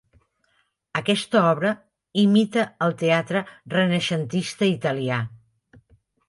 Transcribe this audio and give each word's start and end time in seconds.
Aquesta 0.99 1.43
obra 1.49 1.73
imita 2.21 2.63
el 2.87 2.95
teatre 3.03 3.45
renaixentista 3.75 4.71
italià. 4.73 5.21